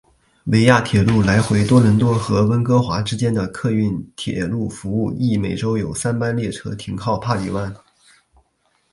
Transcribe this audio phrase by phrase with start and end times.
[0.45, 7.71] 维亚铁路来回多伦多和温哥华之间的客运铁路服务亦每周有三班列车停靠帕里湾。